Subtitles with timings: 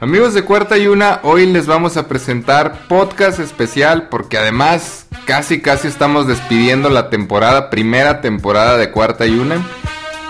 [0.00, 5.60] Amigos de Cuarta y Una, hoy les vamos a presentar podcast especial porque además casi
[5.60, 9.56] casi estamos despidiendo la temporada, primera temporada de Cuarta y Una.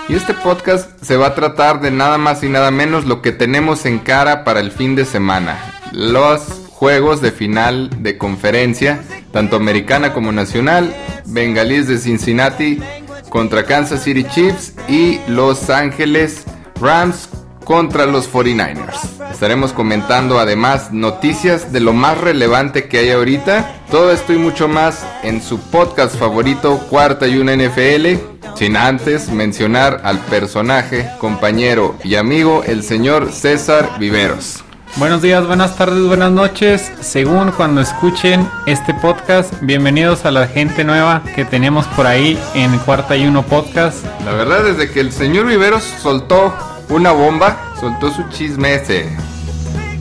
[0.09, 3.31] Y este podcast se va a tratar de nada más y nada menos lo que
[3.31, 5.59] tenemos en cara para el fin de semana.
[5.93, 6.41] Los
[6.71, 10.97] juegos de final de conferencia, tanto americana como nacional,
[11.27, 12.81] Bengalíes de Cincinnati
[13.29, 16.45] contra Kansas City Chiefs y Los Ángeles
[16.81, 17.29] Rams
[17.69, 19.31] contra los 49ers.
[19.31, 23.83] Estaremos comentando además noticias de lo más relevante que hay ahorita.
[23.91, 28.17] Todo esto y mucho más en su podcast favorito, Cuarta y una NFL.
[28.57, 34.65] Sin antes mencionar al personaje, compañero y amigo, el señor César Viveros.
[34.97, 36.91] Buenos días, buenas tardes, buenas noches.
[37.03, 42.79] Según cuando escuchen este podcast, bienvenidos a la gente nueva que tenemos por ahí en
[42.79, 44.07] Cuarta y Uno Podcast.
[44.25, 46.55] La verdad, desde que el señor Viveros soltó
[46.89, 49.09] una bomba, soltó su chisme ese,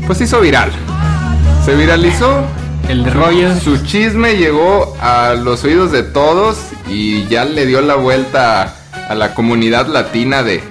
[0.06, 0.72] pues hizo viral.
[1.66, 2.44] Se viralizó.
[2.88, 3.62] El de Rogers.
[3.62, 8.76] Su chisme llegó a los oídos de todos y ya le dio la vuelta
[9.10, 10.64] a la comunidad latina de,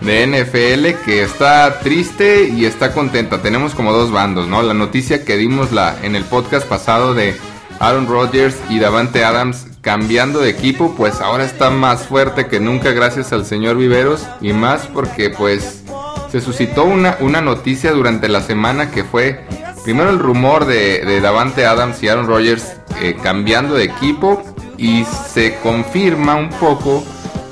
[0.00, 3.42] de NFL que está triste y está contenta.
[3.42, 4.62] Tenemos como dos bandos, ¿no?
[4.62, 7.36] La noticia que dimos la, en el podcast pasado de
[7.80, 12.92] Aaron Rodgers y Davante Adams cambiando de equipo, pues ahora está más fuerte que nunca
[12.92, 14.26] gracias al señor Viveros.
[14.40, 15.82] Y más porque pues
[16.30, 19.44] se suscitó una, una noticia durante la semana que fue
[19.84, 24.42] primero el rumor de, de Davante Adams y Aaron Rodgers eh, cambiando de equipo.
[24.78, 27.04] Y se confirma un poco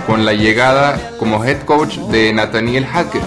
[0.06, 3.22] con la llegada como head coach de Nathaniel Hackett,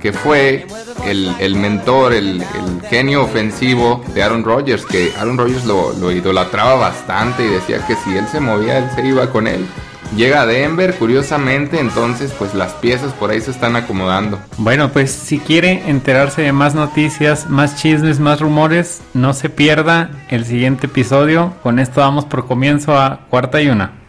[0.00, 0.66] que fue
[1.04, 6.10] el, el mentor, el, el, genio ofensivo de Aaron Rodgers, que Aaron Rodgers lo, lo,
[6.10, 9.66] idolatraba bastante y decía que si él se movía, él se iba con él.
[10.16, 14.40] Llega a Denver, curiosamente, entonces pues las piezas por ahí se están acomodando.
[14.58, 20.10] Bueno, pues si quiere enterarse de más noticias, más chismes, más rumores, no se pierda
[20.28, 21.54] el siguiente episodio.
[21.62, 23.99] Con esto damos por comienzo a cuarta y una.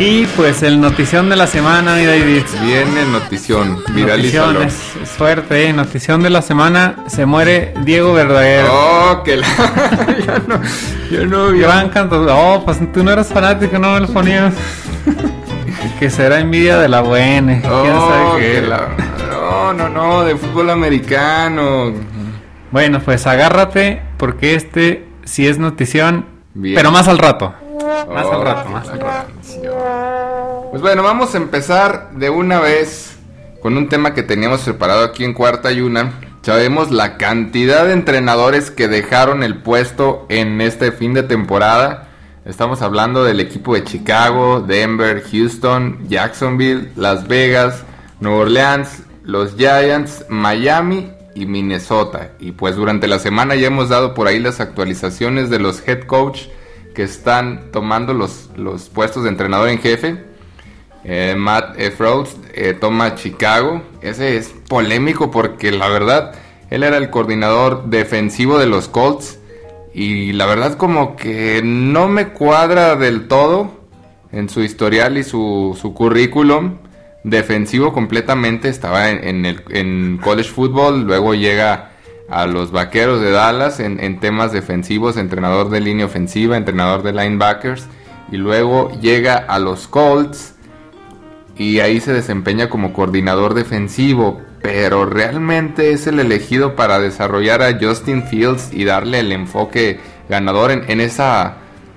[0.00, 2.44] Y pues el notición de la semana, mi David.
[2.62, 4.60] Viene notición, viralízalo.
[4.60, 5.74] Notición, es, fuerte, ¿eh?
[5.74, 8.70] Notición de la semana, se muere Diego Verdadero.
[8.72, 9.46] Oh, que la...
[10.26, 10.60] yo no,
[11.10, 11.52] yo no.
[11.52, 12.30] Gran cantautor.
[12.32, 14.54] Oh, pues tú no eras fanático, no me lo ponías.
[15.98, 17.60] que será envidia de la buena.
[17.70, 18.66] Oh, ¿Quién sabe que qué?
[18.66, 18.88] la...
[19.28, 21.92] No, no, no, de fútbol americano.
[22.70, 26.24] Bueno, pues agárrate, porque este sí es notición,
[26.54, 26.74] Bien.
[26.74, 27.54] pero más al rato.
[28.08, 29.30] Más al rato, más al rato.
[30.70, 33.16] Pues bueno, vamos a empezar de una vez
[33.60, 36.12] con un tema que teníamos preparado aquí en Cuarta y Una.
[36.42, 42.08] Sabemos la cantidad de entrenadores que dejaron el puesto en este fin de temporada.
[42.46, 47.84] Estamos hablando del equipo de Chicago, Denver, Houston, Jacksonville, Las Vegas,
[48.20, 52.30] Nueva Orleans, los Giants, Miami y Minnesota.
[52.40, 56.04] Y pues durante la semana ya hemos dado por ahí las actualizaciones de los head
[56.04, 56.44] coach
[56.94, 60.24] que están tomando los, los puestos de entrenador en jefe.
[61.04, 63.82] Eh, Matt Efroth eh, toma Chicago.
[64.02, 66.34] Ese es polémico porque la verdad,
[66.70, 69.38] él era el coordinador defensivo de los Colts.
[69.92, 73.80] Y la verdad como que no me cuadra del todo
[74.30, 76.78] en su historial y su, su currículum.
[77.22, 81.89] Defensivo completamente, estaba en, en el en college football, luego llega
[82.30, 87.86] a los Vaqueros de Dallas en, temas defensivos, entrenador de línea ofensiva, entrenador de linebackers,
[88.30, 90.54] y luego llega a los Colts
[91.56, 97.78] y ahí se desempeña como coordinador defensivo, pero realmente es el elegido para desarrollar a
[97.80, 99.98] Justin Fields y darle el enfoque
[100.28, 101.56] ganador en, en esa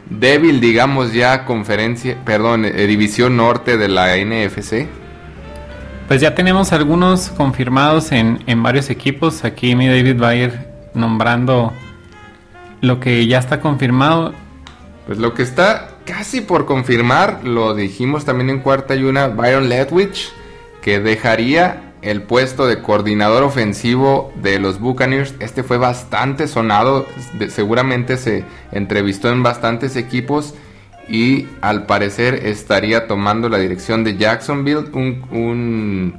[0.10, 4.88] débil, digamos ya, conferencia, perdón, eh, división norte de la NFC.
[6.08, 9.46] Pues ya tenemos algunos confirmados en, en, varios equipos.
[9.46, 11.72] Aquí mi David va a ir nombrando
[12.82, 14.34] lo que ya está confirmado.
[15.06, 19.70] Pues lo que está casi por confirmar, lo dijimos también en cuarta y una, Byron
[19.70, 20.32] Leftwich,
[20.82, 25.36] que dejaría el puesto de coordinador ofensivo de los Buccaneers.
[25.40, 27.08] Este fue bastante sonado,
[27.50, 30.54] seguramente se entrevistó en bastantes equipos
[31.08, 36.16] y al parecer estaría tomando la dirección de Jacksonville, un,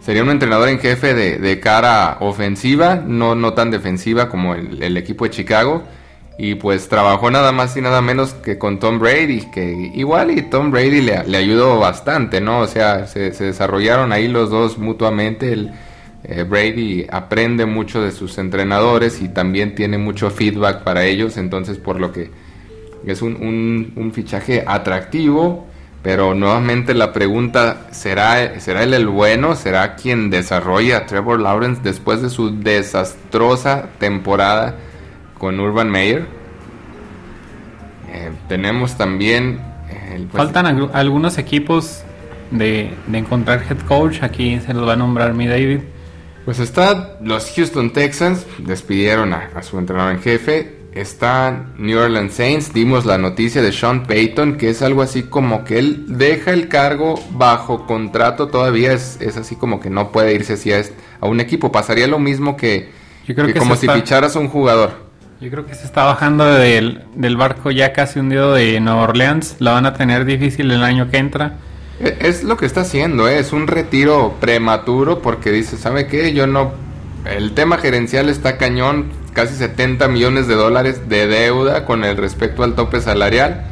[0.00, 5.30] sería un entrenador en jefe de, cara ofensiva, no, tan defensiva como el, equipo de
[5.30, 5.82] Chicago.
[6.38, 10.42] Y pues trabajó nada más y nada menos que con Tom Brady, que igual y
[10.42, 12.60] Tom Brady le, ayudó bastante, ¿no?
[12.60, 15.52] O sea, se, se, desarrollaron ahí los dos mutuamente.
[15.52, 15.72] El,
[16.28, 21.78] Eh, Brady aprende mucho de sus entrenadores y también tiene mucho feedback para ellos, entonces
[21.78, 22.30] por lo que
[23.04, 25.66] es un, un, fichaje atractivo,
[26.02, 29.54] pero nuevamente la pregunta, ¿será, ¿será él el bueno?
[29.54, 34.76] ¿Será quien desarrolla a Trevor Lawrence después de su desastrosa temporada
[35.38, 36.26] con Urban Meyer?
[38.08, 39.60] Eh, tenemos también...
[39.90, 42.02] Eh, pues, Faltan algunos equipos
[42.50, 45.80] de, de, encontrar head coach, aquí se los va a nombrar mi David.
[46.44, 52.34] Pues está los Houston Texans, despidieron a, a su entrenador en jefe, está New Orleans
[52.34, 56.52] Saints, dimos la noticia de Sean Payton, que es algo así como que él deja
[56.52, 60.82] el cargo bajo contrato, todavía es, es así como que no puede irse así a,
[61.20, 61.72] a un equipo.
[61.72, 62.90] Pasaría lo mismo que,
[63.58, 65.06] como si ficharas a un jugador.
[65.40, 69.56] Yo creo que se está bajando del, del, barco ya casi hundido de Nueva Orleans,
[69.58, 71.58] la van a tener difícil el año que entra.
[72.00, 73.38] E, es lo que está haciendo, ¿eh?
[73.38, 76.32] es un retiro prematuro porque dice, ¿sabe qué?
[76.32, 76.85] Yo no...
[77.28, 82.62] El tema gerencial está cañón, casi 70 millones de dólares de deuda con el respecto
[82.62, 83.64] al tope salarial,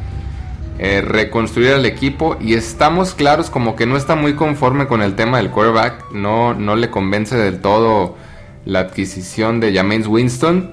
[0.77, 5.15] eh, reconstruir el equipo y estamos claros como que no está muy conforme con el
[5.15, 8.17] tema del quarterback, no, no le convence del todo
[8.65, 10.71] la adquisición de James Winston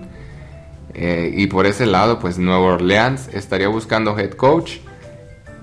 [0.94, 4.78] eh, y por ese lado pues Nueva Orleans estaría buscando head coach.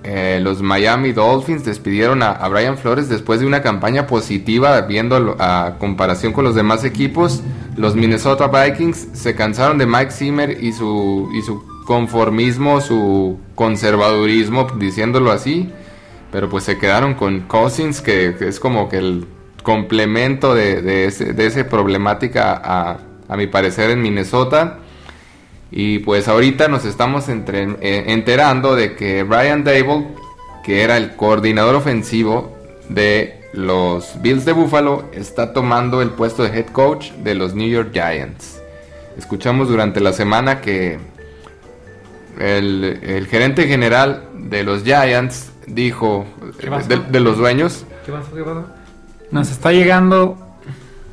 [0.03, 5.75] Eh, los Miami Dolphins despidieron a, Brian Flores después de una campaña positiva, viendo a
[5.77, 7.41] comparación con los demás equipos.
[7.75, 14.67] Los Minnesota Vikings se cansaron de Mike Zimmer y su, y su conformismo, su conservadurismo,
[14.77, 15.69] diciéndolo así.
[16.31, 19.25] Pero pues se quedaron con Cousins, que, es como que el
[19.63, 24.79] complemento de, ese, de esa problemática, a, a mi parecer, en Minnesota.
[25.71, 30.07] Y pues ahorita nos estamos eh, enterando de que Brian Dable,
[30.63, 32.57] que era el coordinador ofensivo
[32.89, 37.69] de los Bills de Buffalo, está tomando el puesto de head coach de los New
[37.69, 38.59] York Giants.
[39.17, 40.97] Escuchamos durante la semana que
[42.39, 46.25] el, gerente general de los Giants dijo,
[47.11, 48.11] de, los dueños, ¿Qué
[49.29, 50.37] Nos está llegando,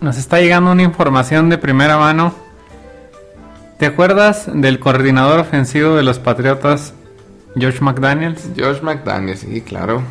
[0.00, 2.45] nos está llegando una información de primera mano
[3.78, 6.94] ¿Te acuerdas del coordinador ofensivo de los Patriotas,
[7.56, 8.48] George McDaniels?
[8.56, 10.02] George McDaniels, sí, claro.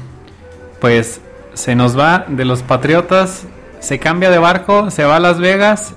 [0.79, 1.19] Pues
[1.55, 3.45] se nos va de los Patriotas,
[3.79, 5.95] se cambia de barco, se va a Las Vegas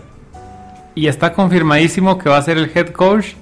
[0.94, 3.34] y está confirmadísimo que va a ser el head coach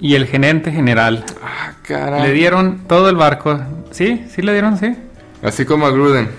[0.00, 1.26] y el gerente general.
[1.42, 2.22] Ah, caray.
[2.22, 3.60] Le dieron todo el barco.
[3.90, 4.24] ¿Sí?
[4.30, 4.78] ¿Sí le dieron?
[4.78, 4.96] Sí.
[5.42, 6.30] Así como a Gruden.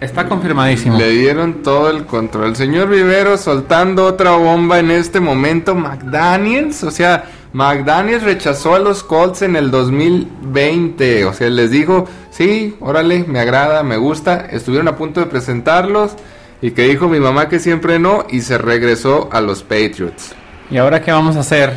[0.00, 0.98] Está confirmadísimo.
[0.98, 2.48] Le dieron todo el control.
[2.48, 5.74] El señor Vivero soltando otra bomba en este momento.
[5.74, 11.24] McDaniels, o sea, McDaniels rechazó a los Colts en el 2020.
[11.24, 14.46] O sea, les dijo, sí, órale, me agrada, me gusta.
[14.50, 16.12] Estuvieron a punto de presentarlos.
[16.60, 18.26] Y que dijo mi mamá que siempre no.
[18.28, 20.34] Y se regresó a los Patriots.
[20.70, 21.72] ¿Y ahora qué vamos a hacer?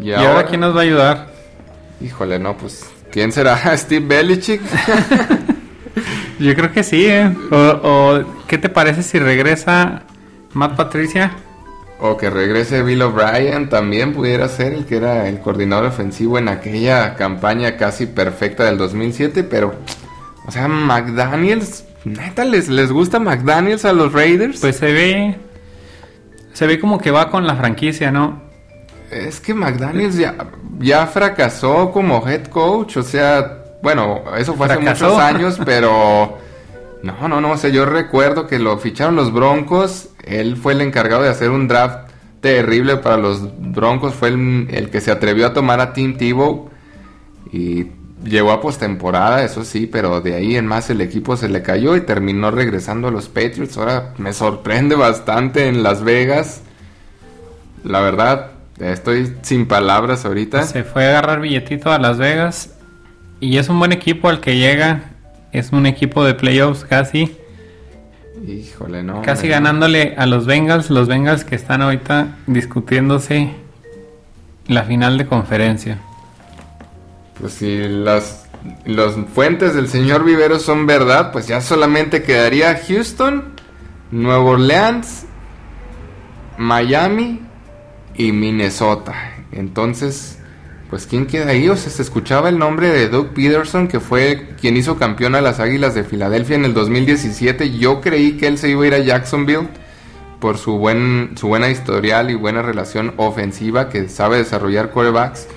[0.00, 1.32] ¿Y, ahora quién nos va a ayudar?
[2.00, 3.76] Híjole, no, pues, ¿quién será?
[3.76, 4.62] ¿Steve Belichick?
[6.38, 7.32] Yo creo que sí, ¿eh?
[7.50, 10.02] O, ¿qué te parece si regresa
[10.52, 11.32] Matt Patricia?
[12.00, 16.48] O que regrese Bill O'Brien también pudiera ser el que era el coordinador ofensivo en
[16.48, 19.74] aquella campaña casi perfecta del 2007, pero,
[20.46, 24.60] o sea, McDaniels, neta, ¿les, les gusta McDaniels a los Raiders?
[24.60, 25.36] Pues se ve,
[26.52, 28.42] se ve como que va con la franquicia, ¿no?
[29.12, 30.34] Es que McDaniels ya,
[30.80, 36.38] ya fracasó como head coach, o sea, bueno, eso fue hace muchos años, pero
[37.02, 40.82] no, no, no, o sea, yo recuerdo que lo ficharon los Broncos, él fue el
[40.82, 42.10] encargado de hacer un draft
[42.40, 46.70] terrible para los Broncos, fue el, que se atrevió a tomar a Tim Tebow
[47.52, 47.86] y
[48.24, 51.96] llegó a postemporada, eso sí, pero de ahí en más el equipo se le cayó
[51.96, 53.76] y terminó regresando a los Patriots.
[53.76, 56.62] Ahora me sorprende bastante en Las Vegas.
[57.82, 60.62] La verdad, estoy sin palabras ahorita.
[60.62, 62.70] Se fue a agarrar billetito a Las Vegas
[63.42, 65.10] y es un buen equipo al que llega.
[65.50, 67.36] Es un equipo de playoffs casi.
[68.46, 69.20] Híjole, no.
[69.22, 70.90] Casi ganándole a los Bengals.
[70.90, 73.50] Los Bengals que están ahorita discutiéndose
[74.68, 75.98] la final de conferencia.
[77.40, 78.46] Pues si las,
[78.86, 83.54] las fuentes del señor Vivero son verdad, pues ya solamente quedaría Houston,
[84.12, 85.24] Nueva Orleans,
[86.58, 87.40] Miami
[88.14, 89.14] y Minnesota.
[89.50, 90.38] Entonces,
[90.92, 91.70] pues ¿quién queda ahí?
[91.70, 95.40] O sea, se escuchaba el nombre de Doug Peterson, que fue quien hizo campeón a
[95.40, 97.78] las Águilas de Filadelfia en el 2017.
[97.78, 99.68] Yo creí que él se iba a ir a Jacksonville
[100.38, 105.48] por su, buen, su buena historial y buena relación ofensiva, que sabe desarrollar quarterbacks.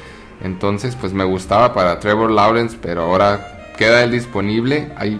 [0.42, 4.94] Entonces, pues me gustaba para Trevor Lawrence, pero ahora queda él disponible.
[4.96, 5.20] Hay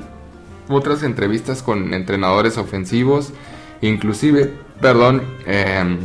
[0.70, 3.34] otras entrevistas con entrenadores ofensivos.
[3.82, 5.98] Inclusive, perdón, em,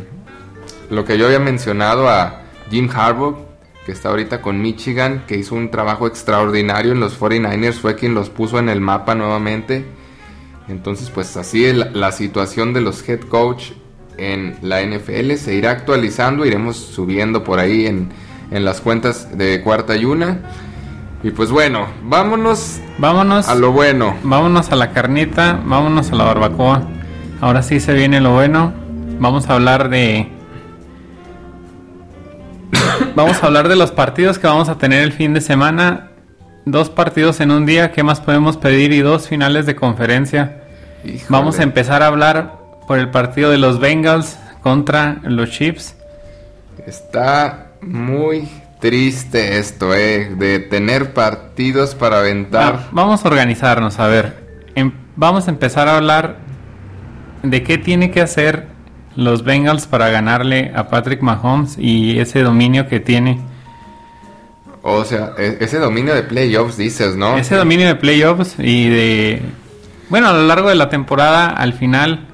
[0.90, 3.49] lo que yo había mencionado a Jim Harbaugh,
[3.84, 8.14] que está ahorita con Michigan, que hizo un trabajo extraordinario en los 49ers, fue quien
[8.14, 9.84] los puso en el mapa nuevamente.
[10.68, 13.72] Entonces, pues así es la, situación de los head coach
[14.18, 15.32] en la NFL.
[15.34, 18.10] Se irá actualizando, iremos subiendo por ahí en,
[18.50, 20.40] en las cuentas de cuarta y una.
[21.22, 24.16] Y pues bueno, vámonos, vámonos a lo bueno.
[24.22, 26.82] Vámonos a la carnita, vámonos a la barbacoa.
[27.40, 28.72] Ahora sí se viene lo bueno.
[29.18, 30.30] Vamos a hablar de
[33.14, 36.08] Vamos a hablar de los partidos que vamos a tener el fin de semana.
[36.64, 38.92] Dos partidos en un día, ¿qué más podemos pedir?
[38.92, 40.62] Y dos finales de conferencia.
[41.28, 45.96] Vamos a empezar a hablar por el partido de los Bengals contra los Chiefs.
[46.86, 48.48] Está muy
[48.80, 50.34] triste esto, ¿eh?
[50.36, 52.88] De tener partidos para aventar.
[52.92, 54.64] vamos a organizarnos, a ver.
[54.74, 56.36] Em, vamos a empezar a hablar
[57.42, 58.66] de qué tiene que hacer
[59.16, 63.40] los Bengals para ganarle a Patrick Mahomes y ese dominio que tiene.
[64.82, 67.36] O sea, e, ese dominio de playoffs dices, ¿no?
[67.36, 69.42] Ese dominio de playoffs y de...
[70.08, 72.26] Bueno, a lo largo de la temporada, al final,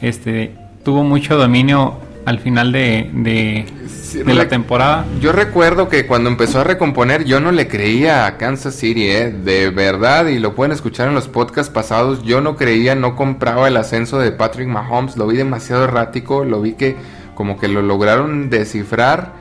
[0.00, 0.54] este,
[0.84, 5.06] tuvo mucho dominio al final de, de, la temporada.
[5.20, 9.30] Yo recuerdo que cuando empezó a recomponer yo no le creía a Kansas City, ¿eh?
[9.30, 13.68] de verdad, y lo pueden escuchar en los podcasts pasados, yo no creía, no compraba
[13.68, 16.96] el ascenso de Patrick Mahomes, lo vi demasiado errático, lo vi que
[17.34, 19.32] como que lo lograron descifrar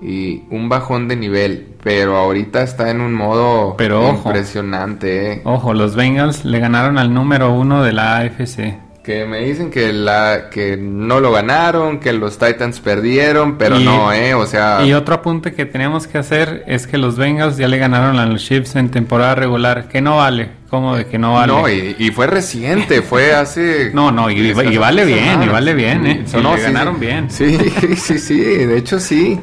[0.00, 5.32] y un bajón de nivel, pero ahorita está en un modo impresionante.
[5.32, 5.40] ¿eh?
[5.44, 9.92] Ojo, los Bengals le ganaron al número uno de la AFC que me dicen que
[9.92, 14.84] la que no lo ganaron, que los Titans perdieron, pero no, eh, o sea.
[14.84, 18.26] Y otro apunte que tenemos que hacer es que los Bengals ya le ganaron a
[18.26, 21.52] los Chiefs en temporada regular, que no vale, ¿cómo de que no vale?
[21.52, 26.24] No, y, fue reciente, fue hace No, no, y, vale bien, y vale bien, eh.
[26.40, 27.28] no, le ganaron bien.
[27.28, 27.58] Sí,
[27.96, 29.40] sí, sí, de hecho sí.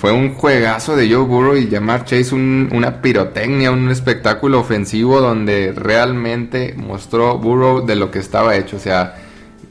[0.00, 5.72] Fue un juegazo de Joe Burrow y llamar Chase una pirotecnia, un espectáculo ofensivo donde
[5.72, 8.76] realmente mostró Burrow de lo que estaba hecho.
[8.76, 9.16] O sea,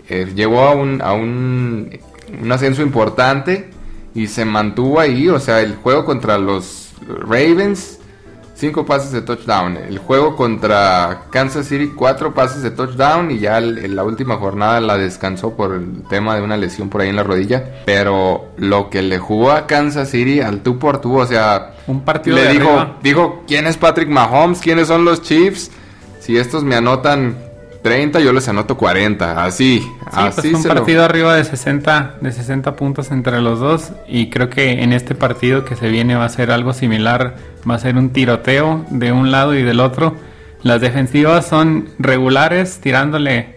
[0.07, 1.89] eh, llevó a un, a un,
[2.41, 3.69] un ascenso importante
[4.13, 5.27] y se mantuvo ahí.
[5.29, 7.98] O sea, el juego contra los Ravens
[8.59, 9.77] Cinco pases de touchdown.
[9.77, 14.81] El juego contra Kansas City, cuatro pases de touchdown y ya en la última jornada
[14.81, 17.83] la descansó por el tema de una lesión por ahí en la rodilla.
[17.85, 22.01] Pero lo que le jugó a Kansas City al tú por tú, o sea, un
[22.01, 24.59] partido le dijo, dijo, ¿quién es Patrick Mahomes?
[24.59, 25.71] ¿Quiénes son los Chiefs?
[26.19, 27.37] Si estos me anotan
[27.81, 29.79] 30, yo les anoto 40, así.
[29.79, 34.29] Sí, así pues un partido arriba de 60, de 60 puntos entre los dos y
[34.29, 37.35] creo que en este partido que se viene va a ser algo similar,
[37.69, 40.15] va a ser un tiroteo de un lado y del otro.
[40.61, 43.55] Las defensivas son regulares, tirándole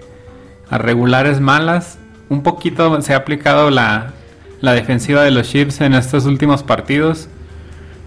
[0.70, 1.98] a regulares malas.
[2.28, 4.12] Un poquito se ha aplicado la,
[4.60, 7.28] la defensiva de los Chiefs en estos últimos partidos.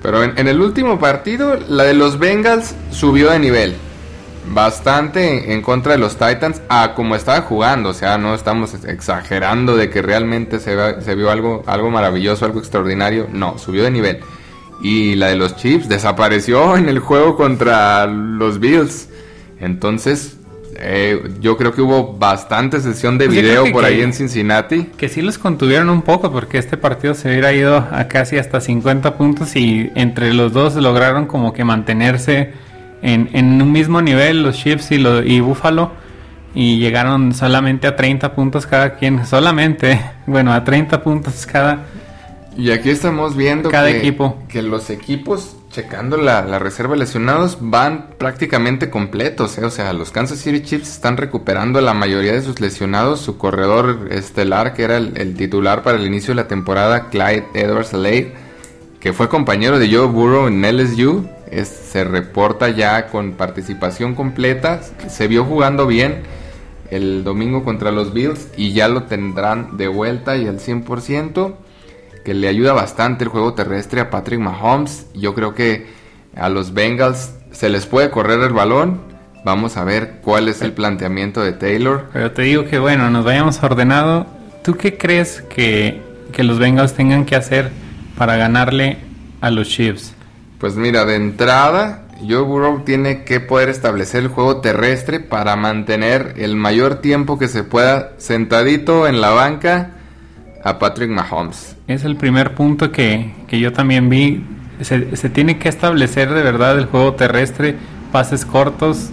[0.02, 3.76] Pero en, en el último partido, la de los Bengals subió de nivel
[4.48, 7.90] bastante en contra de los Titans a como estaba jugando.
[7.90, 12.60] O sea, no estamos exagerando de que realmente se, se vio algo, algo maravilloso, algo
[12.60, 13.28] extraordinario.
[13.32, 14.20] No, subió de nivel.
[14.82, 19.10] Y la de los Chiefs desapareció en el juego contra los Bills.
[19.60, 20.38] Entonces,
[20.78, 24.84] eh, yo creo que hubo bastante sesión de pues video por ahí en Cincinnati.
[24.98, 28.60] Que sí los contuvieron un poco porque este partido se hubiera ido a casi hasta
[28.60, 32.54] 50 puntos y entre los dos lograron como que mantenerse
[33.06, 35.92] en, un mismo nivel los Chiefs y, lo, y Buffalo
[36.56, 41.86] y llegaron solamente a 30 puntos cada quien, solamente, bueno, a 30 puntos cada.
[42.58, 44.38] Y aquí estamos viendo cada que, equipo.
[44.48, 49.58] que los equipos, checando la, reserva de lesionados, van prácticamente completos.
[49.58, 49.66] ¿eh?
[49.66, 53.20] O sea, los Kansas City Chiefs están recuperando la mayoría de sus lesionados.
[53.20, 57.92] Su corredor estelar, que era el, titular para el inicio de la temporada, Clyde Edwards
[57.92, 58.34] Lade,
[59.02, 61.28] que fue compañero de Joe Burrow en LSU,
[61.64, 64.82] se reporta ya con participación completa.
[65.08, 66.24] Se vio jugando bien
[66.92, 71.56] el domingo contra los Bills y ya lo tendrán de vuelta y al 100%,
[72.24, 75.08] que le ayuda bastante el juego terrestre a Patrick Mahomes.
[75.14, 75.88] Yo creo que
[76.36, 79.00] a los Bengals se les puede correr el balón.
[79.44, 82.10] Vamos a ver cuál es el planteamiento de Taylor.
[82.12, 84.25] Pero te digo que bueno, nos vayamos ordenado.
[84.64, 87.70] ¿Tú qué crees que, que los Bengals tengan que hacer
[88.18, 88.98] para ganarle
[89.42, 90.15] a los Chiefs?
[90.60, 96.34] Pues mira, de entrada, Joe Burrow tiene que poder establecer el juego terrestre para mantener
[96.38, 99.92] el mayor tiempo que se pueda sentadito en la banca
[100.64, 101.76] a Patrick Mahomes.
[101.88, 104.44] Es el primer punto que, yo también vi.
[104.82, 107.76] Se, se, tiene que establecer de verdad el juego terrestre,
[108.12, 109.10] pases cortos,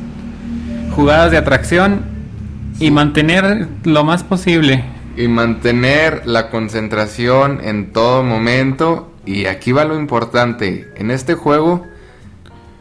[0.96, 2.04] jugadas de atracción
[2.80, 4.84] Y mantener lo más posible.
[5.16, 9.11] Y mantener la concentración en todo momento.
[9.24, 10.92] Y aquí va lo importante.
[10.96, 11.86] En este juego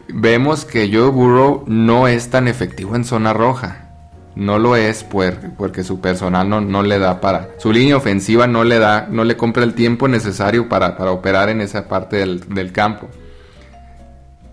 [0.07, 3.89] vemos que Joe Burrow no es tan efectivo en zona roja.
[4.36, 7.50] No lo es porque su personal no, no, le da para...
[7.57, 11.50] Su línea ofensiva no le da, no le compra el tiempo necesario para, para operar
[11.50, 13.10] en esa parte del, del campo.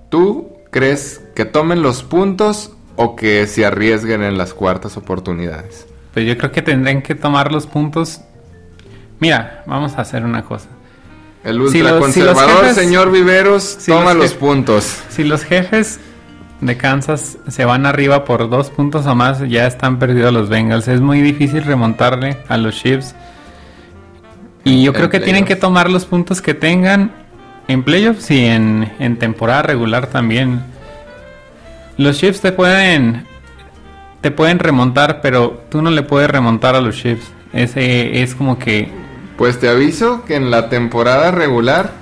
[0.09, 5.87] ¿Tú crees que tomen los puntos o que se arriesguen en las cuartas oportunidades?
[6.13, 8.23] Pues yo creo que tendrán que tomar los puntos.
[9.21, 10.69] Mira, vamos a hacer una cosa.
[11.45, 15.03] El ultraconservador señor Viveros toma los, puntos.
[15.09, 16.01] Si los jefes
[16.61, 20.89] de Kansas se van arriba por dos puntos o más, ya están perdidos los Bengals.
[20.89, 23.15] Es muy difícil remontarle a los Chiefs.
[24.65, 27.13] Y yo creo que tienen que tomar los puntos que tengan
[27.69, 30.63] en playoffs y en, en temporada regular también.
[31.97, 33.27] Los Chiefs te pueden
[34.21, 37.31] te pueden remontar, pero tú no le puedes remontar a los Chiefs.
[37.53, 38.91] Ese es como que
[39.39, 41.93] pues te aviso que en la temporada regular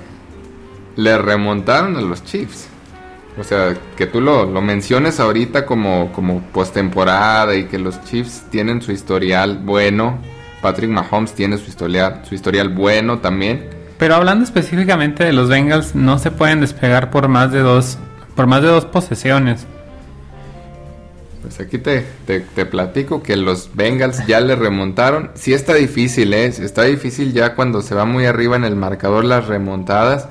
[0.95, 2.67] le remontaron a los Chiefs.
[3.39, 8.45] O sea, que tú lo, lo menciones ahorita como, como postemporada y que los Chiefs
[8.49, 10.17] tienen su historial bueno.
[10.63, 13.69] Patrick Mahomes tiene su historial, su historial bueno también.
[13.99, 17.99] Pero hablando específicamente de los Bengals, no se pueden despegar por más de dos,
[18.35, 19.67] por más de dos posesiones.
[21.47, 25.31] Pues aquí te, te, platico que los Bengals ya le remontaron.
[25.35, 26.47] Sí está difícil, ¿eh?
[26.47, 30.27] Está difícil ya cuando se va muy arriba en el marcador las remontadas.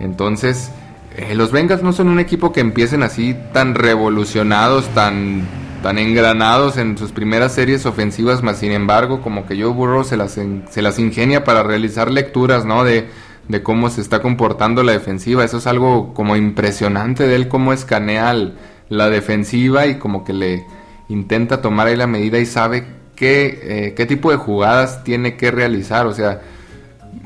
[0.00, 0.70] Entonces,
[1.16, 5.48] eh, los Bengals no son un equipo que empiecen así tan revolucionados, tan,
[5.82, 10.18] tan engranados en sus primeras series ofensivas, más sin embargo, como que Joe Burrow se
[10.18, 12.84] las, se las ingenia para realizar lecturas, ¿no?
[12.84, 13.08] De,
[13.48, 15.42] de cómo se está comportando la defensiva.
[15.42, 18.58] Eso es algo como impresionante de él, cómo escanea al
[18.94, 20.66] la defensiva y como que le
[21.08, 25.50] intenta tomar ahí la medida y sabe qué, eh, qué tipo de jugadas tiene que
[25.50, 26.06] realizar.
[26.06, 26.40] O sea,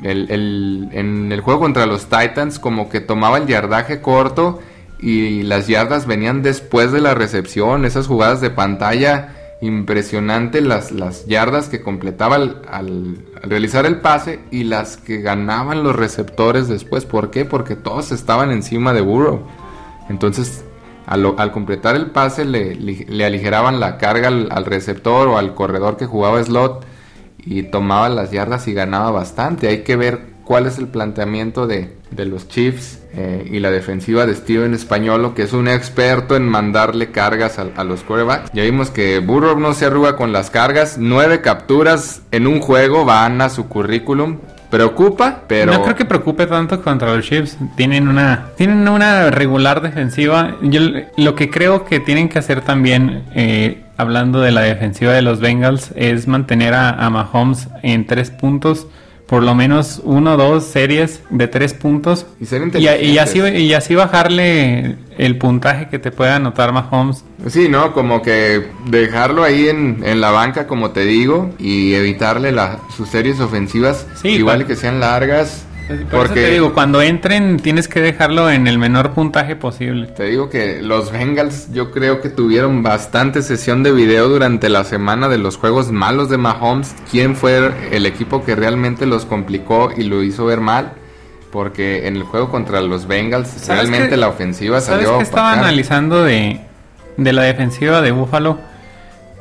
[0.02, 4.60] el, en el juego contra los Titans como que tomaba el yardaje corto
[5.00, 7.84] y las yardas venían después de la recepción.
[7.84, 14.38] Esas jugadas de pantalla impresionante las, las yardas que completaba al, al, realizar el pase
[14.52, 17.04] y las que ganaban los receptores después.
[17.04, 17.44] ¿Por qué?
[17.44, 19.46] Porque todos estaban encima de Burrow.
[20.08, 20.64] Entonces
[21.08, 26.42] al, completar el pase le, aligeraban la carga al, receptor o al corredor que jugaba
[26.42, 26.84] slot
[27.38, 29.68] y tomaba las yardas y ganaba bastante.
[29.68, 34.26] Hay que ver cuál es el planteamiento de, de los Chiefs eh, y la defensiva
[34.26, 38.50] de Steven Españolo, que es un experto en mandarle cargas a, a, los quarterbacks.
[38.52, 43.06] Ya vimos que Burrow no se arruga con las cargas, nueve capturas en un juego
[43.06, 44.38] van a su currículum.
[44.70, 45.72] Preocupa, pero...
[45.72, 47.56] No creo que preocupe tanto contra los Chiefs.
[47.76, 50.56] Tienen una, tienen una regular defensiva.
[50.60, 50.80] Yo
[51.16, 55.40] lo que creo que tienen que hacer también, eh, hablando de la defensiva de los
[55.40, 58.86] Bengals, es mantener a, a Mahomes en tres puntos
[59.28, 63.94] por lo menos uno o dos series de tres puntos y, y, así, y así
[63.94, 67.24] bajarle el puntaje que te pueda anotar Mahomes.
[67.46, 67.92] Sí, ¿no?
[67.92, 73.10] Como que dejarlo ahí en, en la banca, como te digo, y evitarle la, sus
[73.10, 75.66] series ofensivas, igual que sean largas,
[76.10, 80.08] porque te digo, cuando entren tienes que dejarlo en el menor puntaje posible.
[80.08, 84.84] Te digo que los Bengals yo creo que tuvieron bastante sesión de video durante la
[84.84, 86.94] semana de los juegos malos de Mahomes.
[87.10, 90.92] ¿Quién fue el equipo que realmente los complicó y lo hizo ver mal?
[91.50, 95.12] Porque en el juego contra los Bengals realmente la ofensiva ¿sabes salió...
[95.14, 96.60] ¿Sabes estaba analizando de,
[97.16, 98.58] de la defensiva de Buffalo?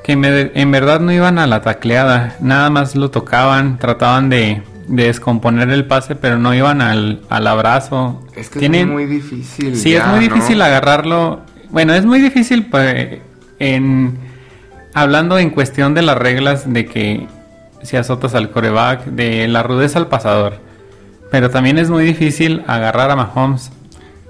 [0.04, 5.04] Que en verdad no iban a la tacleada, nada más lo tocaban, trataban de de
[5.04, 8.24] descomponer el pase, pero no iban al, al abrazo.
[8.36, 9.76] Es que es muy difícil.
[9.76, 11.42] Sí, es muy difícil agarrarlo.
[11.70, 13.20] Bueno, es muy difícil pues,
[13.60, 14.18] en
[14.94, 17.28] hablando en cuestión de las reglas de que
[17.84, 20.60] si azotas al coreback, de la rudeza al pasador.
[21.30, 23.72] Pero también es muy difícil agarrar a Mahomes.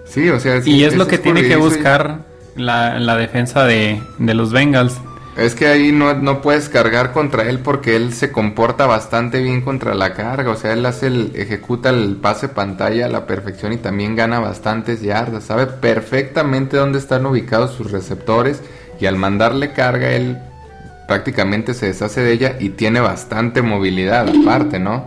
[0.06, 2.20] Sí, o sea, y es lo que tiene que buscar
[2.56, 5.00] la, la defensa de, de los Bengals.
[5.38, 9.62] Es que ahí no, no, puedes cargar contra él porque él se comporta bastante bien
[9.62, 10.50] contra la carga.
[10.50, 14.40] O sea, él hace el, ejecuta el pase pantalla a la perfección y también gana
[14.40, 15.44] bastantes yardas.
[15.44, 18.64] Sabe perfectamente dónde están ubicados sus receptores
[19.00, 20.40] y al mandarle carga él
[21.08, 25.06] prácticamente se deshace de ella y tiene bastante movilidad aparte, ¿no?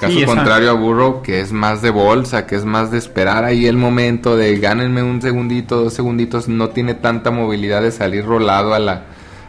[0.00, 3.66] Caso contrario a Burrow, que es más de bolsa, que es más de esperar ahí
[3.66, 8.74] el momento de gánenme un segundito, dos segunditos, no tiene tanta movilidad de salir rolado
[8.74, 9.04] a la,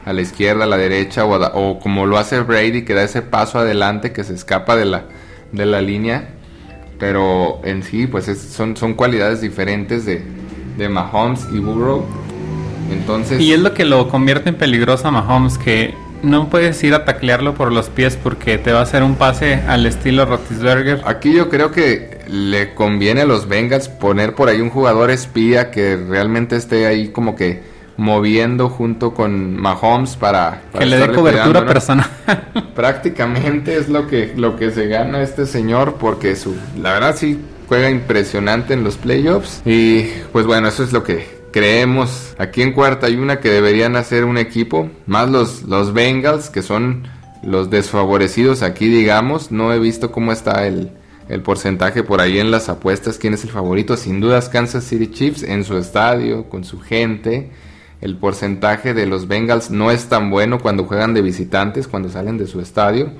[0.07, 3.59] a la izquierda, a la derecha, o, como lo hace Brady, que da ese paso
[3.59, 5.03] adelante que se escapa de la,
[5.51, 6.29] de la línea.
[6.97, 10.23] Pero en sí, pues son, son cualidades diferentes de,
[10.77, 12.05] de Mahomes y Burrow.
[12.89, 13.41] Entonces...
[13.41, 15.93] Y es lo que lo convierte en peligroso a Mahomes, que
[16.23, 19.55] no puedes ir a taclearlo por los pies porque te va a hacer un pase
[19.67, 21.01] al estilo Rotisberger.
[21.05, 25.69] Aquí yo creo que le conviene a los Bengals poner por ahí un jugador espía
[25.69, 27.61] que realmente esté ahí como que
[27.97, 32.07] moviendo junto con Mahomes para, que le dé cobertura personal.
[32.75, 37.39] Prácticamente es lo que lo que se gana este señor porque su la verdad sí
[37.67, 42.71] juega impresionante en los playoffs y pues bueno, eso es lo que creemos aquí en
[42.71, 47.07] cuarta hay una que deberían hacer un equipo, más los, los Bengals, que son
[47.43, 49.51] los desfavorecidos aquí, digamos.
[49.51, 50.91] No he visto cómo está el,
[51.29, 53.97] el porcentaje por ahí en las apuestas, quién es el favorito.
[53.97, 57.49] Sin dudas Kansas City Chiefs en su estadio, con su gente.
[58.01, 62.37] El porcentaje de los Bengals no es tan bueno cuando juegan de visitantes, cuando salen
[62.37, 63.11] de su estadio.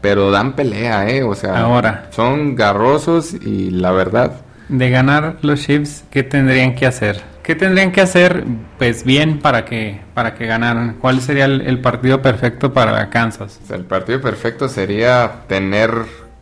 [0.00, 1.22] Pero dan pelea, ¿eh?
[1.22, 2.08] O sea, Ahora.
[2.10, 4.40] son garrosos y la verdad.
[4.68, 7.22] De ganar los Chiefs, ¿qué tendrían que hacer?
[7.42, 8.44] ¿Qué tendrían que hacer,
[8.78, 10.96] pues bien, para que, para que ganaran?
[10.98, 13.60] ¿Cuál sería el, partido perfecto para Kansas?
[13.70, 15.90] el partido perfecto sería tener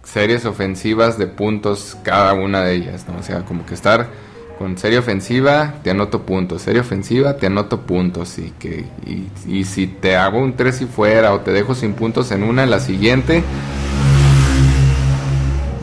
[0.05, 3.19] series ofensivas de puntos cada una de ellas, ¿no?
[3.19, 4.07] O sea, como que estar
[4.63, 9.65] con serie ofensiva, te anoto puntos, serie ofensiva, te anoto puntos, y que y, y
[9.65, 12.71] si te hago un 3 y fuera o te dejo sin puntos en una, en
[12.71, 13.43] la siguiente,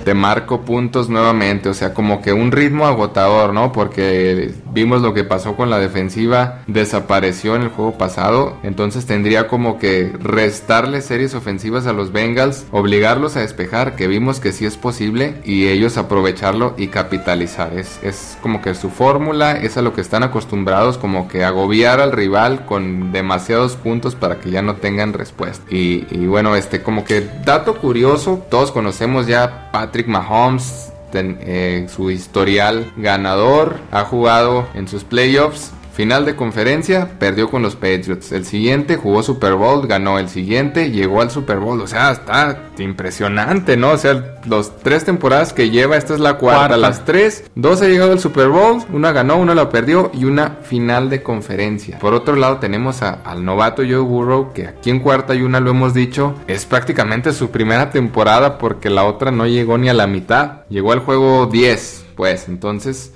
[0.09, 3.71] te marco puntos nuevamente, o sea, como que un ritmo agotador, ¿no?
[3.71, 9.47] Porque vimos lo que pasó con la defensiva, desapareció en el juego pasado, entonces tendría
[9.47, 14.65] como que restarle series ofensivas a los Bengals, obligarlos a despejar, que vimos que sí
[14.65, 17.71] es posible, y ellos aprovecharlo y capitalizar.
[17.77, 21.99] Es, es como que su fórmula, es a lo que están acostumbrados, como que agobiar
[21.99, 25.63] al rival con demasiados puntos para que ya no tengan respuesta.
[25.69, 32.11] Y, y bueno, este como que dato curioso, todos conocemos ya Patrick Mahomes, eh, su
[32.11, 38.31] historial ganador, ha jugado en sus playoffs Final de conferencia, perdió con los Patriots.
[38.31, 41.81] El siguiente jugó Super Bowl, ganó el siguiente, llegó al Super Bowl.
[41.81, 43.91] O sea, está impresionante, ¿no?
[43.91, 46.77] O sea, los tres temporadas que lleva, esta es la cuarta.
[46.77, 50.51] Las tres, dos ha llegado al Super Bowl, una ganó, una la perdió y una
[50.61, 51.99] final de conferencia.
[51.99, 55.71] Por otro lado, tenemos al novato Joe Burrow, que aquí en cuarta y una lo
[55.71, 60.07] hemos dicho, es prácticamente su primera temporada porque la otra no llegó ni a la
[60.07, 60.61] mitad.
[60.69, 62.47] Llegó al juego 10, pues.
[62.47, 63.11] Entonces,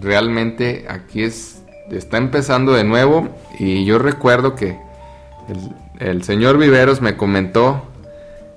[0.00, 4.78] realmente aquí es está empezando de nuevo y yo recuerdo que
[6.00, 7.90] el, señor Viveros me comentó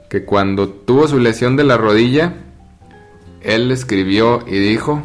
[0.10, 2.34] que cuando tuvo su lesión de la rodilla,
[3.42, 5.02] él escribió y dijo...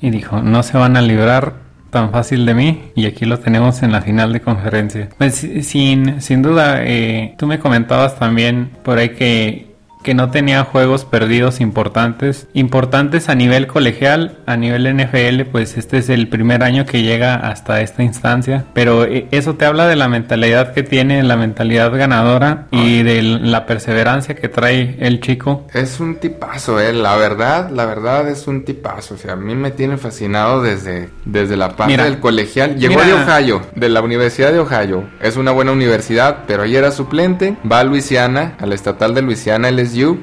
[0.00, 1.56] Y dijo, no se van a librar
[1.90, 5.10] tan fácil de mí y aquí lo tenemos en la final de conferencia.
[5.18, 9.69] Pues, sin, sin duda, eh, tú me comentabas también por ahí que
[10.02, 12.46] que no tenía juegos perdidos importantes.
[12.54, 17.34] Importantes a nivel colegial, a nivel NFL, pues este es el primer año que llega
[17.34, 18.64] hasta esta instancia.
[18.72, 23.22] Pero eh, eso te habla de la mentalidad que tiene, la mentalidad ganadora y de
[23.22, 25.66] la perseverancia que trae el chico.
[25.74, 26.92] Es un tipazo, eh.
[26.92, 29.14] La verdad, la verdad es un tipazo.
[29.14, 32.76] O sea, a mí me tiene fascinado desde, desde la parte del colegial.
[32.76, 35.04] Llegó de Ohio, de la Universidad de Ohio.
[35.20, 37.56] Es una buena universidad, pero ahí era suplente.
[37.70, 39.78] Va a Luisiana, al estatal de Luisiana, él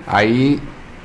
[0.07, 0.59] ahí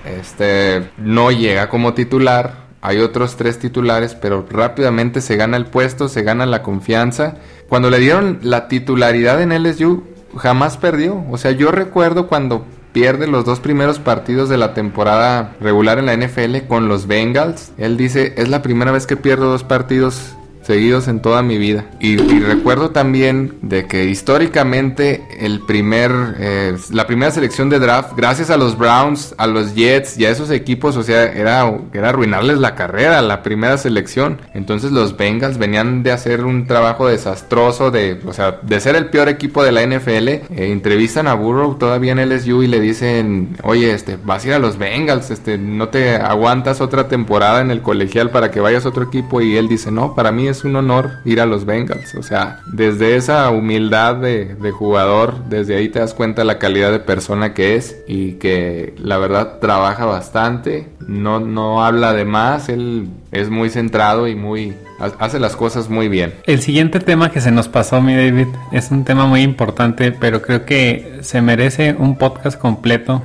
[0.05, 2.63] este, no llega como titular.
[2.81, 7.37] Hay otros tres titulares, pero rápidamente se gana el puesto, se gana la confianza.
[7.69, 10.03] Cuando le dieron la titularidad en LSU,
[10.37, 11.25] jamás perdió.
[11.31, 16.07] O sea, yo recuerdo cuando pierde los dos primeros partidos de la temporada regular en
[16.07, 17.73] la NFL con los Bengals.
[17.79, 21.85] Él dice, es la primera vez que pierdo dos partidos seguidos en toda mi vida.
[22.01, 28.51] Y, recuerdo también de que históricamente el primer, eh, la primera selección de draft, gracias
[28.51, 32.59] a los Browns, a los Jets y a esos equipos, o sea, era, era arruinarles
[32.59, 34.41] la carrera, la primera selección.
[34.55, 39.07] Entonces los Bengals venían de hacer un trabajo desastroso, de, o sea, de ser el
[39.07, 40.29] peor equipo de la NFL.
[40.29, 44.55] Eh, entrevistan a Burrow todavía en LSU y le dicen, oye, este, vas a ir
[44.55, 48.87] a los Bengals, este, no te aguantas otra temporada en el colegial para que vayas
[48.87, 51.65] a otro equipo y él dice, no, para mí es un honor ir a los
[51.65, 52.15] Bengals.
[52.15, 57.01] O sea, desde esa humildad de, jugador, desde ahí te das cuenta la calidad de
[57.01, 63.09] persona que es y que la verdad trabaja bastante, no, no habla de más, él
[63.33, 64.75] es muy centrado y muy
[65.19, 66.35] hace las cosas muy bien.
[66.45, 70.43] El siguiente tema que se nos pasó, mi David, es un tema muy importante, pero
[70.43, 73.23] creo que se merece un podcast completo.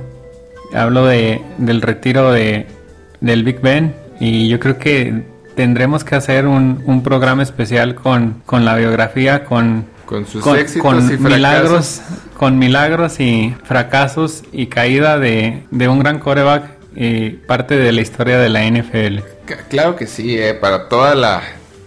[0.74, 2.66] Hablo de, del retiro de,
[3.20, 5.22] del Big Ben y yo creo que
[5.58, 11.10] tendremos que hacer un, un programa especial con, con, la biografía, con, con sus éxitos
[11.10, 12.00] y milagros,
[12.36, 16.62] con milagros y fracasos y caída de, de un gran coreback
[16.94, 19.18] y parte de la historia de la NFL.
[19.68, 21.42] Claro que sí, eh, para toda la,